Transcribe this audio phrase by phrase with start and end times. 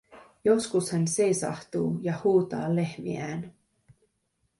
[0.45, 3.53] Joskus hän seisahtuu ja huutaa lehmiään.